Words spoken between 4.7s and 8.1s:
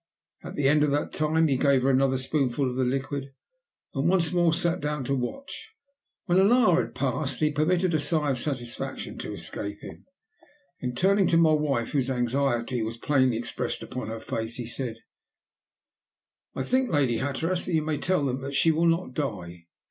down to watch. When an hour had passed he permitted a